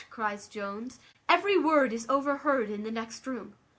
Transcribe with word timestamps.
cries 0.09 0.47
Jones, 0.47 0.97
"every 1.29 1.59
word 1.59 1.93
is 1.93 2.07
overheard 2.09 2.71
in 2.71 2.81
the 2.81 2.89
next 2.89 3.27
room." 3.27 3.53